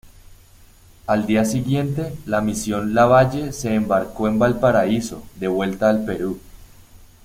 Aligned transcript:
Al 1.05 1.27
día 1.27 1.45
siguiente, 1.45 2.17
la 2.25 2.41
misión 2.41 2.95
Lavalle 2.95 3.51
se 3.53 3.75
embarcó 3.75 4.27
en 4.27 4.39
Valparaíso, 4.39 5.21
de 5.35 5.47
vuelta 5.47 5.91
al 5.91 6.03
Perú. 6.05 6.39